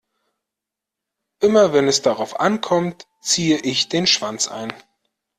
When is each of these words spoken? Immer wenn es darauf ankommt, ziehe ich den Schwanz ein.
Immer 1.41 1.73
wenn 1.73 1.87
es 1.87 2.01
darauf 2.01 2.39
ankommt, 2.39 3.05
ziehe 3.21 3.59
ich 3.59 3.87
den 3.87 4.07
Schwanz 4.07 4.47
ein. 4.47 4.73